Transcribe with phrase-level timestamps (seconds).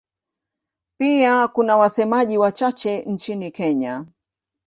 [0.99, 4.05] Pia kuna wasemaji wachache nchini Kenya.